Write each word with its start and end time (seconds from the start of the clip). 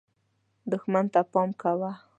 دښمن 0.71 1.05
ته 1.13 1.21
پام 1.31 1.49
کوه. 1.61 1.91